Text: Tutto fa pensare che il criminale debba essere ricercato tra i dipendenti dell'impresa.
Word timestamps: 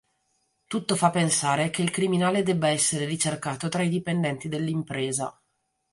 Tutto 0.65 0.95
fa 0.95 1.11
pensare 1.11 1.69
che 1.69 1.83
il 1.83 1.91
criminale 1.91 2.41
debba 2.41 2.69
essere 2.69 3.05
ricercato 3.05 3.69
tra 3.69 3.83
i 3.83 3.87
dipendenti 3.89 4.47
dell'impresa. 4.47 5.39